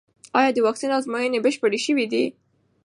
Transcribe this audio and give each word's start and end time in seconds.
ایا 0.39 0.49
د 0.53 0.57
واکسین 0.65 0.91
ازموینې 0.97 1.39
بشپړې 1.45 1.79
شوې 1.85 2.05
دي؟ 2.11 2.23